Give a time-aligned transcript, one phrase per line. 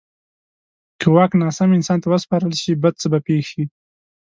[0.99, 3.63] که واک ناسم انسان ته وسپارل شي، بد څه به پېښ شي.